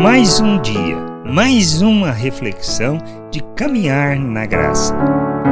Mais 0.00 0.38
um 0.38 0.62
dia, 0.62 0.96
mais 1.26 1.82
uma 1.82 2.12
reflexão 2.12 2.98
de 3.32 3.40
caminhar 3.56 4.16
na 4.16 4.46
graça. 4.46 4.94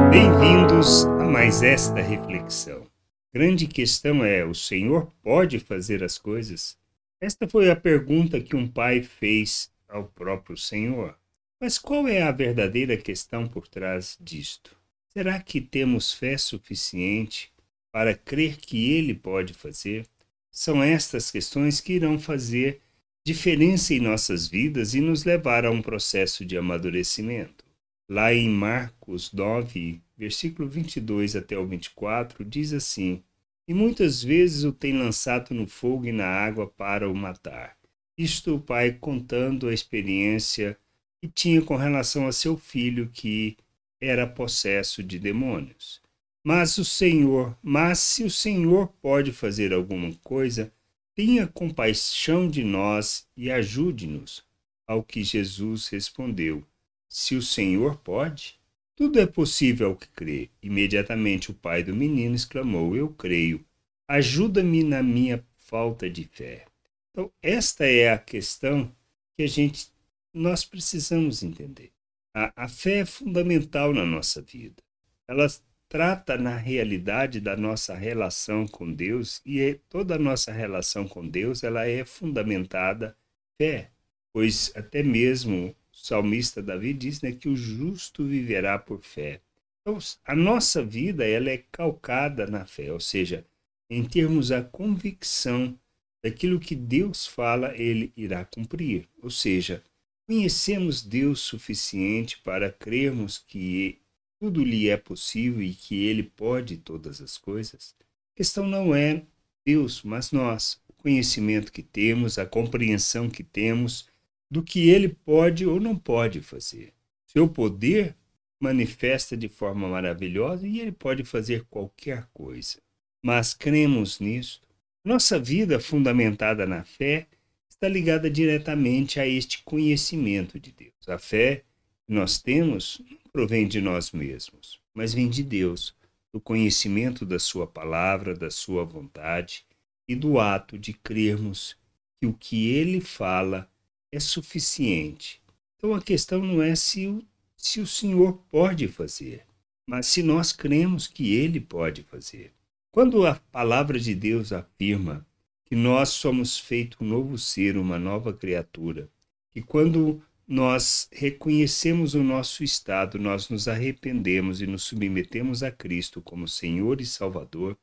Bem-vindos 0.08 1.04
a 1.04 1.24
mais 1.24 1.64
esta 1.64 2.00
reflexão. 2.00 2.86
Grande 3.34 3.66
questão 3.66 4.24
é: 4.24 4.44
o 4.44 4.54
Senhor 4.54 5.12
pode 5.20 5.58
fazer 5.58 6.04
as 6.04 6.16
coisas? 6.16 6.78
Esta 7.20 7.48
foi 7.48 7.68
a 7.68 7.74
pergunta 7.74 8.40
que 8.40 8.54
um 8.54 8.68
pai 8.68 9.02
fez 9.02 9.68
ao 9.88 10.04
próprio 10.04 10.56
Senhor. 10.56 11.18
Mas 11.60 11.76
qual 11.76 12.06
é 12.06 12.22
a 12.22 12.30
verdadeira 12.30 12.96
questão 12.96 13.48
por 13.48 13.66
trás 13.66 14.16
disto? 14.20 14.76
Será 15.12 15.40
que 15.40 15.60
temos 15.60 16.12
fé 16.12 16.38
suficiente 16.38 17.50
para 17.90 18.14
crer 18.14 18.58
que 18.58 18.92
Ele 18.92 19.12
pode 19.12 19.52
fazer? 19.52 20.06
São 20.52 20.80
estas 20.80 21.32
questões 21.32 21.80
que 21.80 21.94
irão 21.94 22.16
fazer 22.16 22.80
diferença 23.26 23.92
em 23.92 23.98
nossas 23.98 24.46
vidas 24.46 24.94
e 24.94 25.00
nos 25.00 25.24
levar 25.24 25.64
a 25.64 25.70
um 25.72 25.82
processo 25.82 26.44
de 26.44 26.56
amadurecimento. 26.56 27.64
Lá 28.08 28.32
em 28.32 28.48
Marcos 28.48 29.32
9, 29.32 30.00
versículo 30.16 30.68
22 30.68 31.34
até 31.34 31.58
o 31.58 31.66
24, 31.66 32.44
diz 32.44 32.72
assim: 32.72 33.24
E 33.66 33.74
muitas 33.74 34.22
vezes 34.22 34.62
o 34.62 34.70
tem 34.70 34.96
lançado 34.96 35.52
no 35.52 35.66
fogo 35.66 36.06
e 36.06 36.12
na 36.12 36.28
água 36.28 36.68
para 36.68 37.10
o 37.10 37.16
matar. 37.16 37.76
Isto 38.16 38.54
o 38.54 38.60
pai 38.60 38.92
contando 38.92 39.66
a 39.66 39.74
experiência 39.74 40.78
que 41.20 41.26
tinha 41.26 41.60
com 41.60 41.74
relação 41.74 42.28
a 42.28 42.32
seu 42.32 42.56
filho 42.56 43.10
que 43.12 43.56
era 44.00 44.24
possesso 44.24 45.02
de 45.02 45.18
demônios. 45.18 46.00
Mas 46.44 46.78
o 46.78 46.84
Senhor, 46.84 47.58
mas 47.60 47.98
se 47.98 48.22
o 48.22 48.30
Senhor 48.30 48.86
pode 49.02 49.32
fazer 49.32 49.72
alguma 49.72 50.12
coisa, 50.22 50.72
Tenha 51.16 51.46
compaixão 51.46 52.46
de 52.46 52.62
nós 52.62 53.26
e 53.34 53.50
ajude-nos. 53.50 54.44
Ao 54.86 55.02
que 55.02 55.24
Jesus 55.24 55.88
respondeu: 55.88 56.62
Se 57.08 57.34
o 57.34 57.40
Senhor 57.40 57.96
pode, 57.96 58.60
tudo 58.94 59.18
é 59.18 59.26
possível 59.26 59.88
ao 59.88 59.96
que 59.96 60.08
crê. 60.08 60.50
Imediatamente 60.62 61.50
o 61.50 61.54
pai 61.54 61.82
do 61.82 61.96
menino 61.96 62.36
exclamou: 62.36 62.94
Eu 62.94 63.08
creio. 63.08 63.64
Ajuda-me 64.06 64.84
na 64.84 65.02
minha 65.02 65.42
falta 65.56 66.08
de 66.08 66.24
fé. 66.24 66.66
Então, 67.10 67.32
esta 67.42 67.86
é 67.86 68.12
a 68.12 68.18
questão 68.18 68.94
que 69.34 69.42
a 69.42 69.48
gente 69.48 69.90
nós 70.34 70.66
precisamos 70.66 71.42
entender. 71.42 71.92
A, 72.34 72.64
a 72.64 72.68
fé 72.68 72.98
é 72.98 73.06
fundamental 73.06 73.94
na 73.94 74.04
nossa 74.04 74.42
vida. 74.42 74.82
Ela 75.26 75.46
trata 75.88 76.36
na 76.36 76.56
realidade 76.56 77.40
da 77.40 77.56
nossa 77.56 77.94
relação 77.94 78.66
com 78.66 78.92
Deus 78.92 79.40
e 79.44 79.60
é, 79.60 79.74
toda 79.88 80.16
a 80.16 80.18
nossa 80.18 80.52
relação 80.52 81.06
com 81.06 81.26
Deus 81.26 81.62
ela 81.62 81.86
é 81.86 82.04
fundamentada 82.04 83.16
fé, 83.60 83.90
pois 84.32 84.72
até 84.74 85.02
mesmo 85.02 85.68
o 85.68 85.96
salmista 85.96 86.62
Davi 86.62 86.92
diz 86.92 87.22
né, 87.22 87.32
que 87.32 87.48
o 87.48 87.56
justo 87.56 88.24
viverá 88.24 88.78
por 88.78 89.02
fé. 89.02 89.40
Então, 89.80 89.98
a 90.24 90.34
nossa 90.34 90.84
vida 90.84 91.24
ela 91.24 91.48
é 91.48 91.58
calcada 91.70 92.46
na 92.46 92.66
fé, 92.66 92.92
ou 92.92 92.98
seja, 92.98 93.46
em 93.88 94.04
termos 94.04 94.50
a 94.50 94.62
convicção 94.62 95.78
daquilo 96.24 96.58
que 96.58 96.74
Deus 96.74 97.24
fala, 97.24 97.72
ele 97.76 98.12
irá 98.16 98.44
cumprir. 98.44 99.08
Ou 99.22 99.30
seja, 99.30 99.82
conhecemos 100.26 101.02
Deus 101.02 101.38
suficiente 101.38 102.38
para 102.42 102.72
crermos 102.72 103.38
que 103.38 104.00
tudo 104.46 104.62
lhe 104.62 104.88
é 104.88 104.96
possível 104.96 105.60
e 105.60 105.74
que 105.74 106.06
ele 106.06 106.22
pode 106.22 106.76
todas 106.76 107.20
as 107.20 107.36
coisas, 107.36 107.96
a 108.00 108.36
questão 108.36 108.64
não 108.64 108.94
é 108.94 109.24
Deus, 109.64 110.04
mas 110.04 110.30
nós, 110.30 110.80
o 110.88 110.92
conhecimento 110.92 111.72
que 111.72 111.82
temos, 111.82 112.38
a 112.38 112.46
compreensão 112.46 113.28
que 113.28 113.42
temos 113.42 114.08
do 114.48 114.62
que 114.62 114.88
ele 114.88 115.08
pode 115.08 115.66
ou 115.66 115.80
não 115.80 115.98
pode 115.98 116.40
fazer. 116.40 116.92
Seu 117.26 117.48
poder 117.48 118.14
manifesta 118.60 119.36
de 119.36 119.48
forma 119.48 119.88
maravilhosa 119.88 120.64
e 120.64 120.78
ele 120.78 120.92
pode 120.92 121.24
fazer 121.24 121.64
qualquer 121.64 122.28
coisa. 122.32 122.78
Mas 123.20 123.52
cremos 123.52 124.20
nisto. 124.20 124.68
Nossa 125.04 125.40
vida 125.40 125.80
fundamentada 125.80 126.64
na 126.64 126.84
fé 126.84 127.26
está 127.68 127.88
ligada 127.88 128.30
diretamente 128.30 129.18
a 129.18 129.26
este 129.26 129.64
conhecimento 129.64 130.60
de 130.60 130.70
Deus. 130.70 131.08
A 131.08 131.18
fé 131.18 131.64
nós 132.08 132.38
temos 132.38 133.00
provém 133.32 133.66
de 133.66 133.80
nós 133.80 134.12
mesmos, 134.12 134.80
mas 134.94 135.12
vem 135.12 135.28
de 135.28 135.42
Deus, 135.42 135.94
do 136.32 136.40
conhecimento 136.40 137.26
da 137.26 137.38
Sua 137.38 137.66
palavra, 137.66 138.34
da 138.34 138.50
Sua 138.50 138.84
vontade 138.84 139.64
e 140.08 140.14
do 140.14 140.38
ato 140.38 140.78
de 140.78 140.92
crermos 140.92 141.76
que 142.18 142.26
o 142.26 142.32
que 142.32 142.68
Ele 142.68 143.00
fala 143.00 143.70
é 144.12 144.20
suficiente. 144.20 145.42
Então 145.76 145.94
a 145.94 146.00
questão 146.00 146.40
não 146.40 146.62
é 146.62 146.74
se 146.74 147.06
o, 147.06 147.22
se 147.56 147.80
o 147.80 147.86
Senhor 147.86 148.34
pode 148.50 148.88
fazer, 148.88 149.44
mas 149.86 150.06
se 150.06 150.22
nós 150.22 150.52
cremos 150.52 151.06
que 151.06 151.34
Ele 151.34 151.60
pode 151.60 152.02
fazer. 152.04 152.52
Quando 152.90 153.26
a 153.26 153.34
palavra 153.34 154.00
de 154.00 154.14
Deus 154.14 154.52
afirma 154.52 155.26
que 155.66 155.76
nós 155.76 156.10
somos 156.10 156.58
feito 156.58 156.96
um 157.02 157.06
novo 157.06 157.36
ser, 157.36 157.76
uma 157.76 157.98
nova 157.98 158.32
criatura, 158.32 159.10
que 159.52 159.60
quando 159.60 160.22
nós 160.46 161.08
reconhecemos 161.10 162.14
o 162.14 162.22
nosso 162.22 162.62
estado, 162.62 163.18
nós 163.18 163.48
nos 163.48 163.66
arrependemos 163.66 164.62
e 164.62 164.66
nos 164.66 164.84
submetemos 164.84 165.62
a 165.62 165.72
Cristo 165.72 166.22
como 166.22 166.46
Senhor 166.46 167.00
e 167.00 167.06
Salvador, 167.06 167.76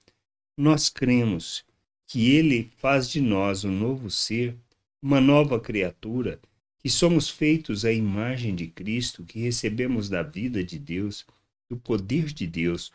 nós 0.57 0.87
cremos 0.87 1.65
que 2.07 2.31
Ele 2.31 2.71
faz 2.77 3.09
de 3.09 3.19
nós 3.19 3.65
um 3.65 3.71
novo 3.71 4.09
ser, 4.09 4.55
uma 5.01 5.19
nova 5.19 5.59
criatura, 5.59 6.39
que 6.79 6.89
somos 6.89 7.29
feitos 7.29 7.83
à 7.83 7.91
imagem 7.91 8.55
de 8.55 8.67
Cristo, 8.67 9.25
que 9.25 9.39
recebemos 9.39 10.07
da 10.07 10.21
vida 10.21 10.63
de 10.63 10.79
Deus, 10.79 11.25
do 11.69 11.75
poder 11.75 12.25
de 12.25 12.47
Deus, 12.47 12.91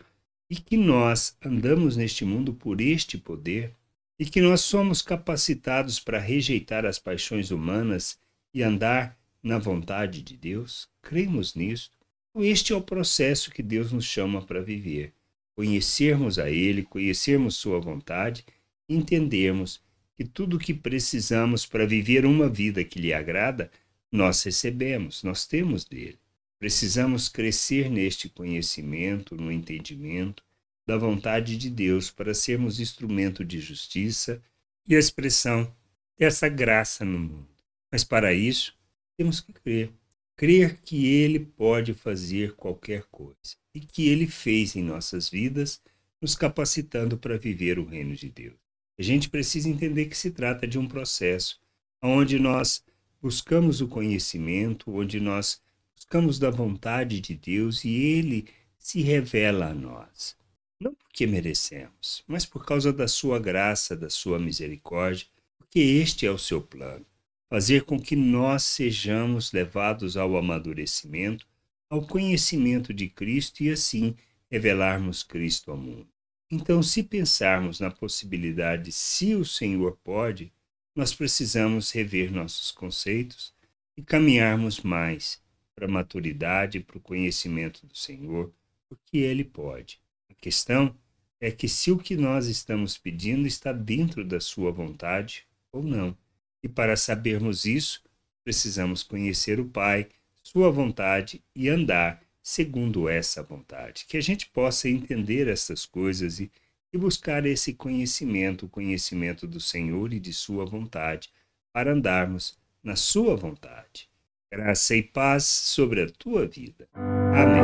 e 0.49 0.57
que 0.57 0.77
nós 0.77 1.37
andamos 1.45 1.97
neste 1.97 2.25
mundo 2.25 2.55
por 2.55 2.81
este 2.81 3.19
poder, 3.19 3.75
e 4.19 4.25
que 4.25 4.41
nós 4.41 4.63
somos 4.63 5.03
capacitados 5.03 6.01
para 6.01 6.19
rejeitar 6.19 6.87
as 6.87 6.99
paixões 6.99 7.51
humanas 7.51 8.19
e 8.55 8.63
andar 8.63 9.18
na 9.43 9.59
vontade 9.59 10.23
de 10.23 10.37
Deus? 10.37 10.89
Cremos 11.03 11.55
nisto? 11.55 11.97
Este 12.37 12.73
é 12.73 12.77
o 12.77 12.83
processo 12.83 13.51
que 13.51 13.63
Deus 13.63 13.93
nos 13.93 14.05
chama 14.05 14.43
para 14.43 14.63
viver. 14.63 15.13
Conhecermos 15.55 16.39
a 16.39 16.51
Ele, 16.51 16.83
conhecermos 16.83 17.57
Sua 17.57 17.81
vontade, 17.81 18.45
entendermos 18.89 19.81
que 20.17 20.25
tudo 20.25 20.57
o 20.57 20.59
que 20.59 20.75
precisamos 20.75 21.67
para 21.67 21.87
viver 21.87 22.25
uma 22.25 22.49
vida 22.49 22.85
que 22.85 22.99
lhe 22.99 23.13
agrada, 23.13 23.71
nós 24.11 24.43
recebemos, 24.43 25.23
nós 25.23 25.47
temos 25.47 25.85
dele. 25.85 26.19
Precisamos 26.59 27.29
crescer 27.29 27.91
neste 27.91 28.29
conhecimento, 28.29 29.37
no 29.37 29.53
entendimento 29.53 30.43
da 30.87 30.97
vontade 30.97 31.57
de 31.57 31.69
Deus 31.69 32.11
para 32.11 32.33
sermos 32.33 32.81
instrumento 32.81 33.45
de 33.45 33.61
justiça 33.61 34.43
e 34.87 34.95
expressão 34.95 35.71
dessa 36.19 36.49
graça 36.49 37.05
no 37.05 37.19
mundo. 37.19 37.49
Mas 37.93 38.05
para 38.05 38.33
isso, 38.33 38.78
temos 39.19 39.41
que 39.41 39.53
crer. 39.53 39.93
Crer 40.37 40.81
que 40.81 41.07
Ele 41.09 41.41
pode 41.41 41.93
fazer 41.93 42.55
qualquer 42.55 43.03
coisa 43.11 43.57
e 43.75 43.81
que 43.81 44.09
Ele 44.09 44.29
fez 44.29 44.77
em 44.77 44.83
nossas 44.83 45.29
vidas, 45.29 45.83
nos 46.23 46.37
capacitando 46.37 47.19
para 47.19 47.37
viver 47.37 47.81
o 47.81 47.85
reino 47.85 48.15
de 48.15 48.31
Deus. 48.31 48.55
A 48.97 49.03
gente 49.03 49.29
precisa 49.29 49.69
entender 49.69 50.07
que 50.07 50.17
se 50.17 50.31
trata 50.31 50.69
de 50.69 50.79
um 50.79 50.87
processo 50.87 51.61
onde 52.01 52.39
nós 52.39 52.85
buscamos 53.21 53.81
o 53.81 53.89
conhecimento, 53.89 54.95
onde 54.95 55.19
nós 55.19 55.61
buscamos 55.97 56.39
da 56.39 56.51
vontade 56.51 57.21
de 57.21 57.35
Deus 57.35 57.85
e 57.85 57.93
Ele 57.93 58.47
se 58.79 59.03
revela 59.03 59.71
a 59.71 59.75
nós. 59.75 60.37
Não 60.81 60.95
porque 60.95 61.27
merecemos, 61.27 62.23
mas 62.25 62.47
por 62.47 62.65
causa 62.65 62.93
da 62.93 63.09
Sua 63.09 63.41
graça, 63.41 63.97
da 63.97 64.09
Sua 64.09 64.39
misericórdia, 64.39 65.27
porque 65.59 65.81
este 65.81 66.25
é 66.25 66.31
o 66.31 66.39
seu 66.39 66.63
plano 66.63 67.05
fazer 67.49 67.85
com 67.85 67.99
que 67.99 68.15
nós 68.15 68.63
sejamos 68.63 69.53
levados 69.53 70.17
ao 70.17 70.37
amadurecimento, 70.37 71.47
ao 71.91 72.07
conhecimento 72.07 72.93
de 72.93 73.09
Cristo 73.09 73.63
e 73.63 73.71
assim 73.71 74.15
revelarmos 74.51 75.23
Cristo 75.23 75.71
ao 75.71 75.77
mundo. 75.77 76.09
Então, 76.51 76.83
se 76.83 77.03
pensarmos 77.03 77.81
na 77.81 77.91
possibilidade, 77.91 78.91
se 78.93 79.35
o 79.35 79.45
Senhor 79.45 79.99
pode, 80.03 80.53
nós 80.97 81.15
precisamos 81.15 81.91
rever 81.91 82.33
nossos 82.33 82.71
conceitos 82.71 83.55
e 83.97 84.03
caminharmos 84.03 84.81
mais 84.81 85.43
para 85.75 85.87
a 85.87 85.91
maturidade, 85.91 86.81
para 86.81 86.99
o 86.99 87.01
conhecimento 87.01 87.87
do 87.87 87.97
Senhor, 87.97 88.53
porque 88.89 89.19
Ele 89.19 89.45
pode. 89.45 90.01
A 90.31 90.35
questão 90.35 90.95
é 91.41 91.51
que 91.51 91.69
se 91.69 91.91
o 91.91 91.99
que 91.99 92.17
nós 92.17 92.47
estamos 92.47 92.99
pedindo 92.99 93.47
está 93.47 93.73
dentro 93.73 94.25
da 94.25 94.41
Sua 94.41 94.73
vontade 94.73 95.47
ou 95.71 95.83
não. 95.83 96.17
E 96.63 96.69
para 96.69 96.97
sabermos 96.97 97.65
isso, 97.65 98.03
precisamos 98.45 99.03
conhecer 99.03 99.61
o 99.61 99.67
Pai, 99.67 100.09
Sua 100.43 100.71
vontade 100.71 101.43
e 101.55 101.69
andar 101.69 102.23
segundo 102.43 103.09
essa 103.09 103.43
vontade. 103.43 104.07
Que 104.09 104.17
a 104.17 104.23
gente 104.23 104.49
possa 104.49 104.89
entender 104.89 105.49
essas 105.49 105.85
coisas 105.85 106.41
e, 106.41 106.51
e 106.93 106.97
buscar 106.97 107.45
esse 107.45 107.75
conhecimento, 107.75 108.67
o 108.67 108.69
conhecimento 108.69 109.47
do 109.47 109.61
Senhor 109.61 110.13
e 110.13 110.19
de 110.19 110.33
Sua 110.33 110.65
vontade, 110.65 111.29
para 111.73 111.93
andarmos 111.93 112.57
na 112.83 112.97
Sua 112.97 113.37
vontade. 113.37 114.09
Graça 114.51 114.97
e 114.97 115.03
paz 115.03 115.45
sobre 115.45 116.03
a 116.03 116.09
tua 116.09 116.47
vida. 116.47 116.89
Amém. 116.95 117.63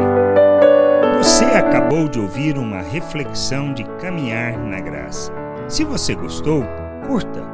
Você 1.17 1.45
acabou 1.45 2.07
de 2.07 2.19
ouvir 2.19 2.59
uma 2.59 2.83
reflexão 2.83 3.73
de 3.73 3.85
caminhar 3.99 4.59
na 4.59 4.81
graça. 4.81 5.33
Se 5.67 5.83
você 5.83 6.15
gostou, 6.15 6.63
curta, 7.07 7.54